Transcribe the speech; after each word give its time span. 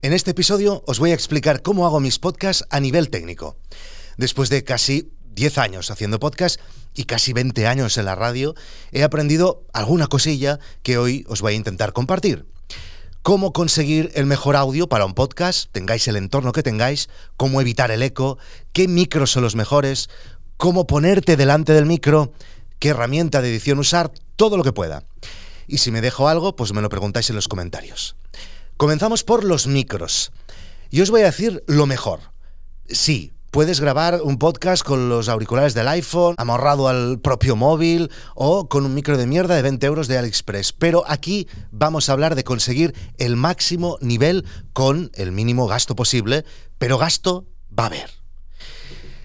En 0.00 0.12
este 0.12 0.30
episodio 0.30 0.84
os 0.86 1.00
voy 1.00 1.10
a 1.10 1.14
explicar 1.14 1.60
cómo 1.60 1.84
hago 1.84 1.98
mis 1.98 2.20
podcasts 2.20 2.64
a 2.70 2.78
nivel 2.78 3.10
técnico. 3.10 3.56
Después 4.16 4.48
de 4.48 4.62
casi 4.62 5.10
10 5.32 5.58
años 5.58 5.90
haciendo 5.90 6.20
podcast 6.20 6.60
y 6.94 7.02
casi 7.02 7.32
20 7.32 7.66
años 7.66 7.98
en 7.98 8.04
la 8.04 8.14
radio, 8.14 8.54
he 8.92 9.02
aprendido 9.02 9.66
alguna 9.72 10.06
cosilla 10.06 10.60
que 10.84 10.98
hoy 10.98 11.24
os 11.28 11.42
voy 11.42 11.54
a 11.54 11.56
intentar 11.56 11.92
compartir. 11.92 12.46
Cómo 13.22 13.52
conseguir 13.52 14.12
el 14.14 14.26
mejor 14.26 14.54
audio 14.54 14.88
para 14.88 15.04
un 15.04 15.14
podcast, 15.14 15.68
tengáis 15.72 16.06
el 16.06 16.14
entorno 16.14 16.52
que 16.52 16.62
tengáis, 16.62 17.08
cómo 17.36 17.60
evitar 17.60 17.90
el 17.90 18.04
eco, 18.04 18.38
qué 18.72 18.86
micros 18.86 19.32
son 19.32 19.42
los 19.42 19.56
mejores, 19.56 20.10
cómo 20.56 20.86
ponerte 20.86 21.36
delante 21.36 21.72
del 21.72 21.86
micro, 21.86 22.32
qué 22.78 22.90
herramienta 22.90 23.42
de 23.42 23.48
edición 23.48 23.80
usar, 23.80 24.12
todo 24.36 24.56
lo 24.56 24.62
que 24.62 24.72
pueda. 24.72 25.02
Y 25.66 25.78
si 25.78 25.90
me 25.90 26.00
dejo 26.00 26.28
algo, 26.28 26.54
pues 26.54 26.72
me 26.72 26.82
lo 26.82 26.88
preguntáis 26.88 27.30
en 27.30 27.36
los 27.36 27.48
comentarios. 27.48 28.14
Comenzamos 28.78 29.24
por 29.24 29.42
los 29.42 29.66
micros. 29.66 30.30
Y 30.88 31.00
os 31.00 31.10
voy 31.10 31.22
a 31.22 31.24
decir 31.24 31.64
lo 31.66 31.86
mejor. 31.86 32.20
Sí, 32.86 33.32
puedes 33.50 33.80
grabar 33.80 34.20
un 34.22 34.38
podcast 34.38 34.84
con 34.84 35.08
los 35.08 35.28
auriculares 35.28 35.74
del 35.74 35.88
iPhone, 35.88 36.36
amarrado 36.38 36.86
al 36.86 37.18
propio 37.18 37.56
móvil 37.56 38.08
o 38.36 38.68
con 38.68 38.86
un 38.86 38.94
micro 38.94 39.16
de 39.16 39.26
mierda 39.26 39.56
de 39.56 39.62
20 39.62 39.84
euros 39.84 40.06
de 40.06 40.16
AliExpress. 40.16 40.72
Pero 40.74 41.02
aquí 41.08 41.48
vamos 41.72 42.08
a 42.08 42.12
hablar 42.12 42.36
de 42.36 42.44
conseguir 42.44 42.94
el 43.16 43.34
máximo 43.34 43.98
nivel 44.00 44.44
con 44.72 45.10
el 45.14 45.32
mínimo 45.32 45.66
gasto 45.66 45.96
posible, 45.96 46.44
pero 46.78 46.98
gasto 46.98 47.48
va 47.76 47.82
a 47.82 47.86
haber. 47.88 48.10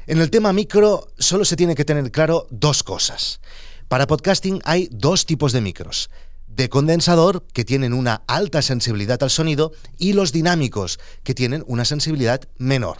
En 0.07 0.19
el 0.19 0.31
tema 0.31 0.51
micro 0.51 1.09
solo 1.19 1.45
se 1.45 1.57
tiene 1.57 1.75
que 1.75 1.85
tener 1.85 2.09
claro 2.09 2.47
dos 2.49 2.81
cosas. 2.81 3.39
Para 3.87 4.07
podcasting 4.07 4.63
hay 4.65 4.89
dos 4.91 5.27
tipos 5.27 5.51
de 5.51 5.61
micros 5.61 6.09
de 6.55 6.69
condensador 6.69 7.45
que 7.53 7.65
tienen 7.65 7.93
una 7.93 8.23
alta 8.27 8.61
sensibilidad 8.61 9.21
al 9.23 9.29
sonido 9.29 9.71
y 9.97 10.13
los 10.13 10.31
dinámicos 10.31 10.99
que 11.23 11.33
tienen 11.33 11.63
una 11.67 11.85
sensibilidad 11.85 12.41
menor. 12.57 12.99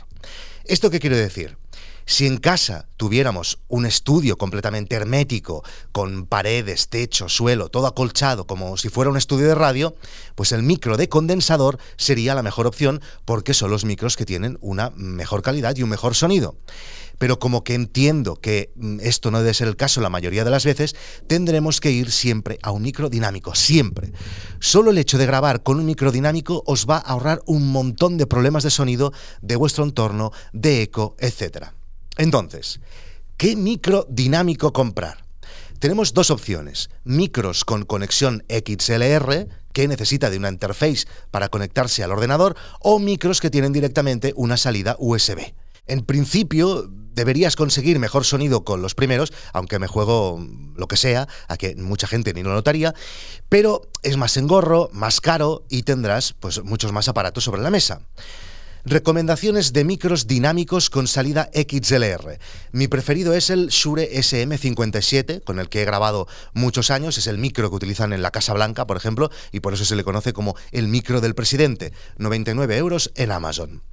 ¿Esto 0.65 0.89
qué 0.89 0.99
quiero 0.99 1.17
decir? 1.17 1.57
Si 2.05 2.27
en 2.27 2.37
casa 2.37 2.87
tuviéramos 2.97 3.59
un 3.69 3.85
estudio 3.85 4.37
completamente 4.37 4.95
hermético, 4.95 5.63
con 5.93 6.25
paredes, 6.25 6.89
techo, 6.89 7.29
suelo, 7.29 7.69
todo 7.69 7.87
acolchado, 7.87 8.45
como 8.45 8.75
si 8.75 8.89
fuera 8.89 9.09
un 9.09 9.15
estudio 9.15 9.47
de 9.47 9.55
radio, 9.55 9.95
pues 10.35 10.51
el 10.51 10.63
micro 10.63 10.97
de 10.97 11.07
condensador 11.07 11.79
sería 11.95 12.35
la 12.35 12.43
mejor 12.43 12.67
opción 12.67 13.01
porque 13.23 13.53
son 13.53 13.71
los 13.71 13.85
micros 13.85 14.17
que 14.17 14.25
tienen 14.25 14.57
una 14.59 14.89
mejor 14.95 15.41
calidad 15.41 15.77
y 15.77 15.83
un 15.83 15.89
mejor 15.89 16.13
sonido 16.13 16.57
pero 17.23 17.39
como 17.39 17.63
que 17.63 17.73
entiendo 17.73 18.35
que 18.35 18.73
mm, 18.75 18.99
esto 18.99 19.31
no 19.31 19.39
debe 19.39 19.53
ser 19.53 19.69
el 19.69 19.77
caso 19.77 20.01
la 20.01 20.09
mayoría 20.09 20.43
de 20.43 20.51
las 20.51 20.65
veces, 20.65 20.93
tendremos 21.25 21.79
que 21.79 21.89
ir 21.89 22.11
siempre 22.11 22.59
a 22.61 22.71
un 22.71 22.81
micro 22.81 23.09
dinámico, 23.09 23.55
siempre. 23.55 24.11
Solo 24.59 24.91
el 24.91 24.97
hecho 24.97 25.17
de 25.17 25.25
grabar 25.25 25.63
con 25.63 25.79
un 25.79 25.85
micro 25.85 26.11
dinámico 26.11 26.63
os 26.65 26.85
va 26.85 26.97
a 26.97 27.11
ahorrar 27.11 27.41
un 27.45 27.71
montón 27.71 28.17
de 28.17 28.27
problemas 28.27 28.63
de 28.63 28.71
sonido 28.71 29.13
de 29.41 29.55
vuestro 29.55 29.85
entorno, 29.85 30.33
de 30.51 30.81
eco, 30.81 31.15
etc. 31.17 31.67
Entonces, 32.17 32.81
¿qué 33.37 33.55
micro 33.55 34.05
dinámico 34.09 34.73
comprar? 34.73 35.23
Tenemos 35.79 36.13
dos 36.13 36.29
opciones, 36.29 36.89
micros 37.05 37.63
con 37.63 37.85
conexión 37.85 38.43
XLR, 38.49 39.47
que 39.71 39.87
necesita 39.87 40.29
de 40.29 40.39
una 40.39 40.49
interface 40.49 41.05
para 41.31 41.47
conectarse 41.47 42.03
al 42.03 42.11
ordenador, 42.11 42.57
o 42.81 42.99
micros 42.99 43.39
que 43.39 43.49
tienen 43.49 43.71
directamente 43.71 44.33
una 44.35 44.57
salida 44.57 44.97
USB. 44.99 45.53
En 45.85 46.01
principio, 46.05 46.89
deberías 47.13 47.55
conseguir 47.55 47.99
mejor 47.99 48.25
sonido 48.25 48.63
con 48.63 48.81
los 48.81 48.95
primeros, 48.95 49.33
aunque 49.53 49.79
me 49.79 49.87
juego 49.87 50.45
lo 50.75 50.87
que 50.87 50.97
sea, 50.97 51.27
a 51.47 51.57
que 51.57 51.75
mucha 51.75 52.07
gente 52.07 52.33
ni 52.33 52.43
lo 52.43 52.53
notaría, 52.53 52.93
pero 53.49 53.89
es 54.01 54.17
más 54.17 54.37
engorro, 54.37 54.89
más 54.93 55.21
caro 55.21 55.65
y 55.69 55.83
tendrás 55.83 56.33
pues 56.33 56.63
muchos 56.63 56.91
más 56.91 57.07
aparatos 57.07 57.43
sobre 57.43 57.61
la 57.61 57.69
mesa. 57.69 58.01
Recomendaciones 58.85 59.71
de 59.71 59.85
micros 59.85 60.27
dinámicos 60.27 60.89
con 60.89 61.07
salida 61.07 61.49
XLR. 61.53 62.37
Mi 62.73 62.89
preferido 62.89 63.33
es 63.33 63.49
el 63.49 63.69
Shure 63.69 64.11
SM57, 64.11 65.41
con 65.41 65.59
el 65.59 65.69
que 65.69 65.81
he 65.81 65.85
grabado 65.85 66.27
muchos 66.53 66.91
años. 66.91 67.17
Es 67.17 67.27
el 67.27 67.37
micro 67.37 67.69
que 67.69 67.77
utilizan 67.77 68.11
en 68.11 68.21
la 68.21 68.31
Casa 68.31 68.53
Blanca, 68.53 68.85
por 68.85 68.97
ejemplo, 68.97 69.31
y 69.53 69.61
por 69.61 69.73
eso 69.73 69.85
se 69.85 69.95
le 69.95 70.03
conoce 70.03 70.33
como 70.33 70.57
el 70.73 70.89
micro 70.89 71.21
del 71.21 71.33
presidente. 71.33 71.93
99 72.17 72.75
euros 72.75 73.13
en 73.15 73.31
Amazon. 73.31 73.83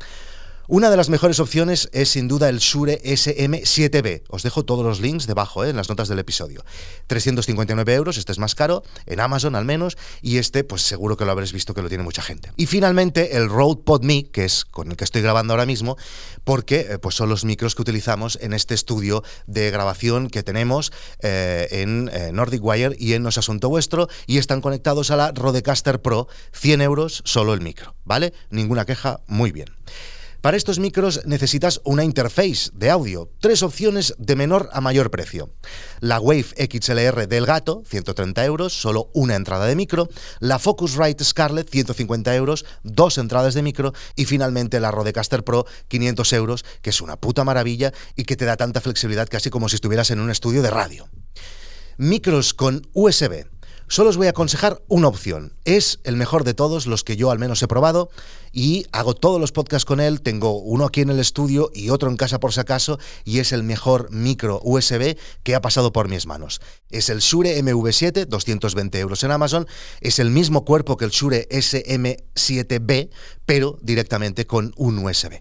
Una 0.73 0.89
de 0.89 0.97
las 0.97 1.09
mejores 1.09 1.41
opciones 1.41 1.89
es 1.93 2.11
sin 2.11 2.29
duda 2.29 2.49
el 2.49 2.59
Shure 2.59 3.03
SM7B. 3.03 4.23
Os 4.29 4.45
dejo 4.45 4.65
todos 4.65 4.87
los 4.87 5.01
links 5.01 5.27
debajo 5.27 5.65
eh, 5.65 5.71
en 5.71 5.77
las 5.77 5.89
notas 5.89 6.07
del 6.07 6.21
episodio. 6.21 6.65
359 7.09 7.93
euros, 7.93 8.19
este 8.19 8.31
es 8.31 8.39
más 8.39 8.55
caro, 8.55 8.85
en 9.07 9.19
Amazon 9.19 9.57
al 9.57 9.65
menos, 9.65 9.99
y 10.23 10.39
este 10.39 10.63
pues 10.63 10.83
seguro 10.83 11.17
que 11.17 11.25
lo 11.25 11.33
habréis 11.33 11.53
visto 11.53 11.75
que 11.75 11.83
lo 11.83 11.89
tiene 11.89 12.05
mucha 12.05 12.23
gente. 12.23 12.53
Y 12.57 12.67
finalmente 12.67 13.37
el 13.37 13.49
Rode 13.49 13.83
PodMe, 13.85 14.31
que 14.31 14.45
es 14.45 14.65
con 14.65 14.93
el 14.93 14.97
que 14.97 15.03
estoy 15.03 15.23
grabando 15.23 15.55
ahora 15.55 15.67
mismo, 15.67 15.97
porque 16.45 16.87
eh, 16.89 16.99
pues 17.01 17.17
son 17.17 17.29
los 17.29 17.45
micros 17.45 17.75
que 17.75 17.83
utilizamos 17.83 18.39
en 18.41 18.53
este 18.53 18.75
estudio 18.75 19.25
de 19.49 19.73
grabación 19.73 20.31
que 20.31 20.45
tenemos 20.45 20.93
eh, 21.19 21.67
en 21.73 22.13
Nordic 22.33 22.63
Wire 22.63 22.95
y 22.97 23.15
en 23.15 23.25
No 23.25 23.31
Asunto 23.31 23.69
Vuestro, 23.71 24.07
y 24.29 24.39
están 24.39 24.61
conectados 24.61 25.11
a 25.11 25.17
la 25.17 25.33
Rodecaster 25.33 26.01
Pro, 26.01 26.29
100 26.53 26.81
euros 26.83 27.23
solo 27.25 27.55
el 27.55 27.61
micro, 27.61 27.97
¿vale? 28.05 28.33
Ninguna 28.51 28.85
queja, 28.85 29.19
muy 29.27 29.51
bien. 29.51 29.67
Para 30.41 30.57
estos 30.57 30.79
micros 30.79 31.21
necesitas 31.27 31.83
una 31.85 32.03
interface 32.03 32.71
de 32.73 32.89
audio, 32.89 33.31
tres 33.41 33.63
opciones 33.63 34.15
de 34.17 34.37
menor 34.37 34.71
a 34.73 34.81
mayor 34.81 35.11
precio. 35.11 35.51
La 36.01 36.19
Wave 36.19 36.47
XLR 36.57 37.29
del 37.29 37.45
gato, 37.45 37.83
130 37.87 38.43
euros, 38.47 38.73
solo 38.73 39.11
una 39.13 39.35
entrada 39.35 39.67
de 39.67 39.77
micro. 39.77 40.09
La 40.39 40.59
Focusrite 40.59 41.25
Scarlett, 41.25 41.69
150 41.69 42.35
euros, 42.35 42.65
dos 42.83 43.19
entradas 43.19 43.53
de 43.53 43.63
micro. 43.63 43.93
Y 44.17 44.25
finalmente 44.25 44.81
la 44.81 44.91
Rodecaster 44.91 45.45
Pro, 45.45 45.67
500 45.89 46.33
euros, 46.33 46.65
que 46.81 46.89
es 46.89 47.03
una 47.03 47.19
puta 47.19 47.45
maravilla 47.45 47.93
y 48.17 48.25
que 48.25 48.37
te 48.37 48.47
da 48.47 48.57
tanta 48.57 48.81
flexibilidad 48.81 49.29
casi 49.29 49.51
como 49.51 49.69
si 49.69 49.75
estuvieras 49.75 50.11
en 50.11 50.21
un 50.21 50.31
estudio 50.31 50.63
de 50.63 50.71
radio. 50.71 51.07
Micros 51.99 52.55
con 52.55 52.81
USB. 52.95 53.45
Solo 53.91 54.11
os 54.11 54.17
voy 54.17 54.29
a 54.29 54.31
aconsejar 54.31 54.81
una 54.87 55.09
opción. 55.09 55.53
Es 55.65 55.99
el 56.05 56.15
mejor 56.15 56.45
de 56.45 56.55
todos 56.55 56.87
los 56.87 57.03
que 57.03 57.17
yo 57.17 57.33
al 57.33 57.41
menos 57.41 57.61
he 57.61 57.67
probado 57.67 58.09
y 58.53 58.87
hago 58.93 59.15
todos 59.15 59.41
los 59.41 59.51
podcasts 59.51 59.85
con 59.85 59.99
él. 59.99 60.21
Tengo 60.21 60.61
uno 60.61 60.85
aquí 60.85 61.01
en 61.01 61.11
el 61.11 61.19
estudio 61.19 61.73
y 61.75 61.91
otro 61.91 62.09
en 62.09 62.17
casa 62.17 62.39
por 62.39 62.53
si 62.53 62.61
acaso 62.61 63.01
y 63.25 63.41
es 63.41 63.51
el 63.51 63.65
mejor 63.65 64.09
micro 64.13 64.61
USB 64.63 65.19
que 65.43 65.57
ha 65.57 65.61
pasado 65.61 65.93
por 65.93 66.09
mis 66.09 66.25
manos. 66.27 66.61
Es 66.89 67.09
el 67.09 67.19
Shure 67.19 67.61
MV7, 67.61 68.27
220 68.27 69.01
euros 69.01 69.25
en 69.25 69.33
Amazon. 69.33 69.67
Es 70.01 70.21
el 70.21 70.31
mismo 70.31 70.65
cuerpo 70.65 70.97
que 70.97 71.07
el 71.07 71.11
Shure 71.11 71.49
SM7B, 71.51 73.11
pero 73.45 73.77
directamente 73.83 74.47
con 74.47 74.73
un 74.77 75.05
USB. 75.05 75.41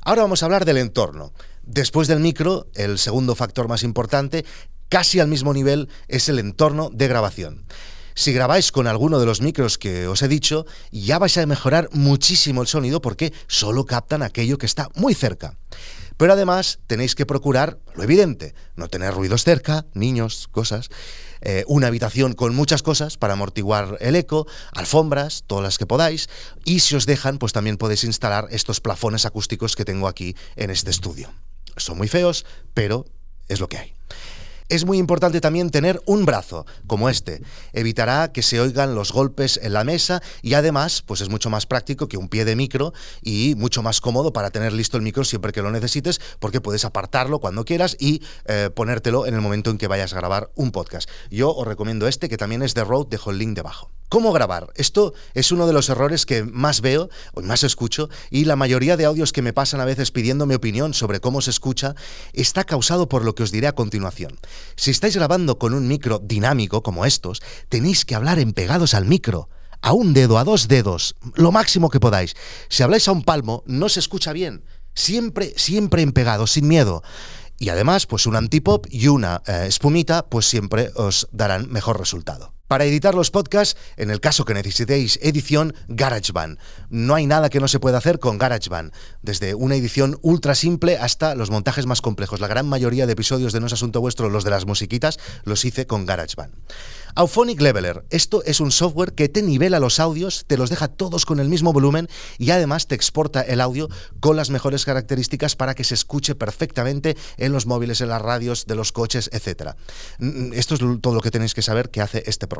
Ahora 0.00 0.22
vamos 0.22 0.42
a 0.42 0.46
hablar 0.46 0.64
del 0.64 0.78
entorno. 0.78 1.34
Después 1.64 2.08
del 2.08 2.20
micro, 2.20 2.66
el 2.74 2.98
segundo 2.98 3.34
factor 3.34 3.68
más 3.68 3.82
importante 3.82 4.46
casi 4.88 5.20
al 5.20 5.28
mismo 5.28 5.52
nivel 5.52 5.88
es 6.08 6.28
el 6.28 6.38
entorno 6.38 6.90
de 6.92 7.08
grabación. 7.08 7.64
Si 8.14 8.32
grabáis 8.32 8.72
con 8.72 8.88
alguno 8.88 9.20
de 9.20 9.26
los 9.26 9.40
micros 9.40 9.78
que 9.78 10.08
os 10.08 10.22
he 10.22 10.28
dicho, 10.28 10.66
ya 10.90 11.20
vais 11.20 11.38
a 11.38 11.46
mejorar 11.46 11.88
muchísimo 11.92 12.62
el 12.62 12.66
sonido 12.66 13.00
porque 13.00 13.32
solo 13.46 13.86
captan 13.86 14.24
aquello 14.24 14.58
que 14.58 14.66
está 14.66 14.88
muy 14.96 15.14
cerca. 15.14 15.56
Pero 16.16 16.32
además 16.32 16.80
tenéis 16.88 17.14
que 17.14 17.26
procurar 17.26 17.78
lo 17.94 18.02
evidente, 18.02 18.56
no 18.74 18.88
tener 18.88 19.14
ruidos 19.14 19.44
cerca, 19.44 19.86
niños, 19.94 20.48
cosas, 20.50 20.90
eh, 21.42 21.62
una 21.68 21.86
habitación 21.86 22.32
con 22.32 22.56
muchas 22.56 22.82
cosas 22.82 23.16
para 23.16 23.34
amortiguar 23.34 23.96
el 24.00 24.16
eco, 24.16 24.48
alfombras, 24.72 25.44
todas 25.46 25.62
las 25.62 25.78
que 25.78 25.86
podáis, 25.86 26.28
y 26.64 26.80
si 26.80 26.96
os 26.96 27.06
dejan, 27.06 27.38
pues 27.38 27.52
también 27.52 27.76
podéis 27.76 28.02
instalar 28.02 28.48
estos 28.50 28.80
plafones 28.80 29.26
acústicos 29.26 29.76
que 29.76 29.84
tengo 29.84 30.08
aquí 30.08 30.34
en 30.56 30.70
este 30.70 30.90
estudio. 30.90 31.32
Son 31.76 31.96
muy 31.96 32.08
feos, 32.08 32.44
pero 32.74 33.06
es 33.46 33.60
lo 33.60 33.68
que 33.68 33.78
hay. 33.78 33.94
Es 34.68 34.84
muy 34.84 34.98
importante 34.98 35.40
también 35.40 35.70
tener 35.70 36.02
un 36.04 36.26
brazo, 36.26 36.66
como 36.86 37.08
este. 37.08 37.40
Evitará 37.72 38.32
que 38.32 38.42
se 38.42 38.60
oigan 38.60 38.94
los 38.94 39.12
golpes 39.12 39.58
en 39.62 39.72
la 39.72 39.82
mesa 39.82 40.22
y 40.42 40.52
además, 40.54 41.00
pues 41.00 41.22
es 41.22 41.30
mucho 41.30 41.48
más 41.48 41.64
práctico 41.64 42.06
que 42.06 42.18
un 42.18 42.28
pie 42.28 42.44
de 42.44 42.54
micro 42.54 42.92
y 43.22 43.54
mucho 43.56 43.82
más 43.82 44.02
cómodo 44.02 44.34
para 44.34 44.50
tener 44.50 44.74
listo 44.74 44.98
el 44.98 45.02
micro 45.02 45.24
siempre 45.24 45.52
que 45.52 45.62
lo 45.62 45.70
necesites, 45.70 46.20
porque 46.38 46.60
puedes 46.60 46.84
apartarlo 46.84 47.38
cuando 47.40 47.64
quieras 47.64 47.96
y 47.98 48.22
eh, 48.44 48.68
ponértelo 48.74 49.26
en 49.26 49.34
el 49.34 49.40
momento 49.40 49.70
en 49.70 49.78
que 49.78 49.88
vayas 49.88 50.12
a 50.12 50.16
grabar 50.16 50.50
un 50.54 50.70
podcast. 50.70 51.08
Yo 51.30 51.50
os 51.54 51.66
recomiendo 51.66 52.06
este, 52.06 52.28
que 52.28 52.36
también 52.36 52.62
es 52.62 52.74
de 52.74 52.84
Rode, 52.84 53.08
dejo 53.08 53.30
el 53.30 53.38
link 53.38 53.56
debajo. 53.56 53.90
¿Cómo 54.08 54.32
grabar? 54.32 54.72
Esto 54.74 55.12
es 55.34 55.52
uno 55.52 55.66
de 55.66 55.74
los 55.74 55.90
errores 55.90 56.24
que 56.24 56.42
más 56.42 56.80
veo 56.80 57.10
o 57.34 57.42
más 57.42 57.62
escucho 57.62 58.08
y 58.30 58.46
la 58.46 58.56
mayoría 58.56 58.96
de 58.96 59.04
audios 59.04 59.32
que 59.32 59.42
me 59.42 59.52
pasan 59.52 59.80
a 59.80 59.84
veces 59.84 60.12
pidiendo 60.12 60.46
mi 60.46 60.54
opinión 60.54 60.94
sobre 60.94 61.20
cómo 61.20 61.42
se 61.42 61.50
escucha 61.50 61.94
está 62.32 62.64
causado 62.64 63.10
por 63.10 63.22
lo 63.22 63.34
que 63.34 63.42
os 63.42 63.50
diré 63.50 63.66
a 63.66 63.74
continuación. 63.74 64.38
Si 64.76 64.90
estáis 64.90 65.14
grabando 65.14 65.58
con 65.58 65.74
un 65.74 65.86
micro 65.88 66.20
dinámico 66.24 66.82
como 66.82 67.04
estos, 67.04 67.42
tenéis 67.68 68.06
que 68.06 68.14
hablar 68.14 68.38
en 68.38 68.54
pegados 68.54 68.94
al 68.94 69.04
micro. 69.04 69.50
A 69.82 69.92
un 69.92 70.14
dedo, 70.14 70.38
a 70.38 70.44
dos 70.44 70.68
dedos, 70.68 71.14
lo 71.34 71.52
máximo 71.52 71.90
que 71.90 72.00
podáis. 72.00 72.34
Si 72.70 72.82
habláis 72.82 73.06
a 73.08 73.12
un 73.12 73.22
palmo, 73.22 73.62
no 73.66 73.90
se 73.90 74.00
escucha 74.00 74.32
bien. 74.32 74.64
Siempre, 74.94 75.52
siempre 75.56 76.00
en 76.00 76.12
pegados, 76.12 76.52
sin 76.52 76.66
miedo. 76.66 77.02
Y 77.58 77.68
además, 77.68 78.06
pues 78.06 78.24
un 78.24 78.36
antipop 78.36 78.86
y 78.90 79.08
una 79.08 79.42
eh, 79.46 79.66
espumita, 79.68 80.26
pues 80.26 80.46
siempre 80.46 80.90
os 80.94 81.28
darán 81.30 81.70
mejor 81.70 81.98
resultado. 81.98 82.57
Para 82.68 82.84
editar 82.84 83.14
los 83.14 83.30
podcasts, 83.30 83.80
en 83.96 84.10
el 84.10 84.20
caso 84.20 84.44
que 84.44 84.52
necesitéis 84.52 85.18
edición, 85.22 85.74
GarageBand. 85.88 86.58
No 86.90 87.14
hay 87.14 87.26
nada 87.26 87.48
que 87.48 87.60
no 87.60 87.66
se 87.66 87.80
pueda 87.80 87.96
hacer 87.96 88.18
con 88.18 88.36
GarageBand, 88.36 88.92
desde 89.22 89.54
una 89.54 89.74
edición 89.74 90.18
ultra 90.20 90.54
simple 90.54 90.98
hasta 90.98 91.34
los 91.34 91.50
montajes 91.50 91.86
más 91.86 92.02
complejos. 92.02 92.40
La 92.40 92.46
gran 92.46 92.68
mayoría 92.68 93.06
de 93.06 93.14
episodios 93.14 93.54
de 93.54 93.60
No 93.60 93.68
es 93.68 93.72
Asunto 93.72 94.02
Vuestro, 94.02 94.28
los 94.28 94.44
de 94.44 94.50
las 94.50 94.66
musiquitas, 94.66 95.18
los 95.44 95.64
hice 95.64 95.86
con 95.86 96.04
GarageBand. 96.04 96.52
Auphonic 97.14 97.60
Leveler. 97.60 98.04
Esto 98.10 98.42
es 98.44 98.60
un 98.60 98.70
software 98.70 99.14
que 99.14 99.28
te 99.28 99.42
nivela 99.42 99.80
los 99.80 99.98
audios, 99.98 100.44
te 100.46 100.56
los 100.56 100.70
deja 100.70 100.88
todos 100.88 101.26
con 101.26 101.40
el 101.40 101.48
mismo 101.48 101.72
volumen 101.72 102.06
y 102.36 102.50
además 102.50 102.86
te 102.86 102.94
exporta 102.94 103.40
el 103.40 103.60
audio 103.60 103.88
con 104.20 104.36
las 104.36 104.50
mejores 104.50 104.84
características 104.84 105.56
para 105.56 105.74
que 105.74 105.84
se 105.84 105.94
escuche 105.94 106.34
perfectamente 106.34 107.16
en 107.38 107.52
los 107.52 107.66
móviles, 107.66 108.02
en 108.02 108.10
las 108.10 108.22
radios 108.22 108.66
de 108.66 108.74
los 108.74 108.92
coches, 108.92 109.30
etc. 109.32 109.72
Esto 110.52 110.74
es 110.74 110.80
todo 111.00 111.14
lo 111.14 111.20
que 111.20 111.30
tenéis 111.30 111.54
que 111.54 111.62
saber 111.62 111.90
que 111.90 112.02
hace 112.02 112.22
este 112.26 112.46
programa. 112.46 112.57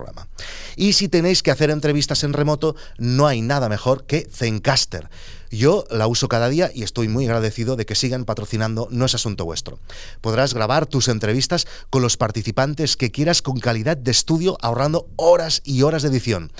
Y 0.77 0.93
si 0.93 1.09
tenéis 1.09 1.43
que 1.43 1.50
hacer 1.50 1.71
entrevistas 1.71 2.25
en 2.25 2.33
remoto, 2.33 2.77
no 2.99 3.27
hay 3.27 3.41
nada 3.41 3.69
mejor 3.69 4.05
que 4.05 4.29
Zencaster. 4.31 5.09
Yo 5.50 5.85
la 5.91 6.06
uso 6.06 6.29
cada 6.29 6.49
día 6.49 6.71
y 6.75 6.83
estoy 6.83 7.09
muy 7.09 7.25
agradecido 7.25 7.77
de 7.77 7.87
que 7.87 7.95
sigan 7.95 8.27
patrocinando 8.27 8.89
No 8.91 9.06
es 9.06 9.15
asunto 9.15 9.45
vuestro. 9.45 9.79
Podrás 10.21 10.53
grabar 10.53 10.87
tus 10.87 11.09
entrevistas 11.09 11.67
con 11.89 12.03
los 12.03 12.17
participantes 12.17 12.97
que 12.97 13.11
quieras 13.11 13.41
con 13.41 13.59
calidad 13.59 13.97
de 13.97 14.11
estudio, 14.11 14.59
ahorrando 14.61 15.09
horas 15.17 15.62
y 15.65 15.83
horas 15.83 16.03
de 16.03 16.09
edición. 16.09 16.53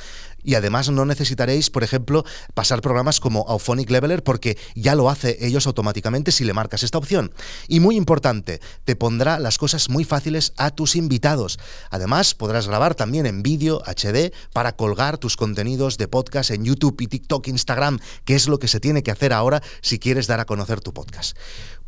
Y 0.49 0.55
además 0.55 0.89
no 0.89 1.05
necesitaréis, 1.05 1.69
por 1.69 1.85
ejemplo, 1.85 2.25
pasar 2.55 2.81
programas 2.81 3.21
como 3.21 3.45
Auphonic 3.49 3.91
Leveler 3.91 4.23
porque 4.23 4.57
ya 4.75 4.95
lo 4.95 5.11
hace 5.11 5.37
ellos 5.47 5.67
automáticamente 5.67 6.33
si 6.33 6.43
le 6.43 6.55
marcas 6.55 6.83
esta 6.83 6.97
opción. 6.97 7.35
Y 7.69 7.81
muy 7.81 7.97
importante, 7.97 8.59
te 8.87 8.97
pondrá 8.97 9.39
las 9.41 9.59
cosas 9.59 9.91
muy 9.91 10.05
fáciles 10.05 10.55
a 10.57 10.71
tus 10.71 10.97
invitados. 10.97 11.59
Además, 11.91 12.35
podrás 12.35 12.67
grabar 12.67 12.95
también 12.95 13.27
en 13.27 13.43
vídeo 13.43 13.83
HD 13.85 14.33
para 14.55 14.75
colgar 14.75 15.19
tus 15.19 15.37
contenidos 15.37 15.99
de 15.99 16.09
podcast 16.09 16.51
en 16.51 16.65
YouTube 16.65 16.99
y 17.03 17.09
TikTok, 17.09 17.47
Instagram, 17.49 17.99
que 18.25 18.35
es 18.35 18.49
lo 18.49 18.59
que 18.59 18.69
se 18.69 18.81
tiene 18.81 19.03
que 19.03 19.11
hacer 19.11 19.35
ahora 19.35 19.63
si 19.83 19.99
quieres 19.99 20.29
dar 20.29 20.41
a 20.41 20.47
conocer 20.47 20.81
tu 20.81 20.95
podcast. 20.95 21.37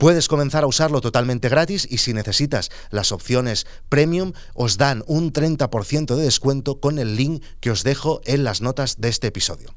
Puedes 0.01 0.29
comenzar 0.29 0.65
a 0.65 0.67
usarlo 0.67 1.03
totalmente 1.03 1.51
gratis 1.51 1.87
y 1.91 1.99
si 1.99 2.15
necesitas 2.15 2.71
las 2.91 3.13
opciones 3.13 3.67
premium, 3.91 4.33
os 4.55 4.79
dan 4.79 5.05
un 5.07 5.31
30% 5.31 6.17
de 6.17 6.23
descuento 6.23 6.81
con 6.81 6.99
el 6.99 7.17
link 7.17 7.43
que 7.61 7.71
os 7.71 7.85
dejo 7.85 8.23
en 8.25 8.43
las 8.51 8.61
notas 8.61 9.01
de 9.01 9.09
este 9.09 9.29
episodio. 9.29 9.77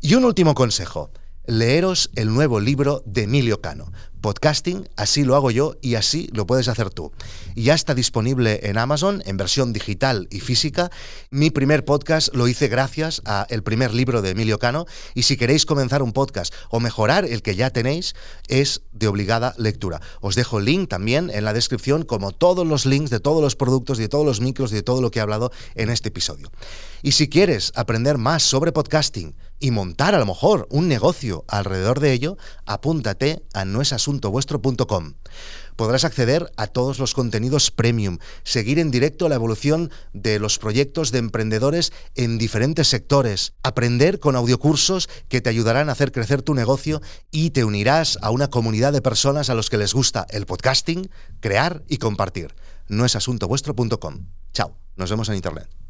Y 0.00 0.14
un 0.14 0.24
último 0.24 0.54
consejo 0.54 1.10
leeros 1.46 2.10
el 2.14 2.32
nuevo 2.32 2.60
libro 2.60 3.02
de 3.06 3.24
Emilio 3.24 3.60
Cano. 3.60 3.90
Podcasting, 4.22 4.88
así 4.96 5.24
lo 5.24 5.34
hago 5.34 5.50
yo 5.50 5.74
y 5.82 5.96
así 5.96 6.30
lo 6.32 6.46
puedes 6.46 6.68
hacer 6.68 6.90
tú. 6.90 7.12
Ya 7.56 7.74
está 7.74 7.94
disponible 7.94 8.60
en 8.62 8.78
Amazon 8.78 9.20
en 9.26 9.36
versión 9.36 9.72
digital 9.72 10.28
y 10.30 10.38
física. 10.38 10.90
Mi 11.30 11.50
primer 11.50 11.84
podcast 11.84 12.34
lo 12.34 12.46
hice 12.46 12.68
gracias 12.68 13.20
a 13.24 13.46
el 13.50 13.64
primer 13.64 13.92
libro 13.92 14.22
de 14.22 14.30
Emilio 14.30 14.60
Cano 14.60 14.86
y 15.14 15.24
si 15.24 15.36
queréis 15.36 15.66
comenzar 15.66 16.02
un 16.02 16.12
podcast 16.12 16.54
o 16.70 16.78
mejorar 16.78 17.24
el 17.24 17.42
que 17.42 17.56
ya 17.56 17.70
tenéis 17.70 18.14
es 18.46 18.82
de 18.92 19.08
obligada 19.08 19.54
lectura. 19.58 20.00
Os 20.20 20.36
dejo 20.36 20.60
el 20.60 20.66
link 20.66 20.88
también 20.88 21.28
en 21.28 21.44
la 21.44 21.52
descripción 21.52 22.04
como 22.04 22.30
todos 22.30 22.66
los 22.66 22.86
links 22.86 23.10
de 23.10 23.18
todos 23.20 23.42
los 23.42 23.56
productos, 23.56 23.98
de 23.98 24.08
todos 24.08 24.24
los 24.24 24.40
micros, 24.40 24.70
de 24.70 24.82
todo 24.82 25.02
lo 25.02 25.10
que 25.10 25.18
he 25.18 25.22
hablado 25.22 25.50
en 25.74 25.90
este 25.90 26.10
episodio. 26.10 26.50
Y 27.02 27.12
si 27.12 27.28
quieres 27.28 27.72
aprender 27.74 28.18
más 28.18 28.44
sobre 28.44 28.70
podcasting, 28.70 29.34
y 29.62 29.70
montar 29.70 30.16
a 30.16 30.18
lo 30.18 30.26
mejor 30.26 30.66
un 30.70 30.88
negocio 30.88 31.44
alrededor 31.46 32.00
de 32.00 32.12
ello, 32.12 32.36
apúntate 32.66 33.44
a 33.54 33.64
noesasuntovuestro.com. 34.12 35.14
Podrás 35.76 36.04
acceder 36.04 36.52
a 36.56 36.66
todos 36.66 36.98
los 36.98 37.14
contenidos 37.14 37.70
premium, 37.70 38.18
seguir 38.44 38.78
en 38.78 38.90
directo 38.90 39.28
la 39.28 39.36
evolución 39.36 39.90
de 40.12 40.38
los 40.38 40.58
proyectos 40.58 41.12
de 41.12 41.18
emprendedores 41.18 41.92
en 42.14 42.38
diferentes 42.38 42.88
sectores, 42.88 43.54
aprender 43.62 44.20
con 44.20 44.36
audiocursos 44.36 45.08
que 45.28 45.40
te 45.40 45.50
ayudarán 45.50 45.88
a 45.88 45.92
hacer 45.92 46.12
crecer 46.12 46.42
tu 46.42 46.54
negocio 46.54 47.00
y 47.30 47.50
te 47.50 47.64
unirás 47.64 48.18
a 48.22 48.30
una 48.30 48.48
comunidad 48.48 48.92
de 48.92 49.02
personas 49.02 49.48
a 49.50 49.54
los 49.54 49.70
que 49.70 49.78
les 49.78 49.94
gusta 49.94 50.26
el 50.30 50.46
podcasting, 50.46 51.08
crear 51.40 51.82
y 51.88 51.96
compartir. 51.96 52.54
Noesasuntovuestro.com. 52.88 54.26
Chao, 54.52 54.76
nos 54.96 55.10
vemos 55.10 55.28
en 55.30 55.36
internet. 55.36 55.81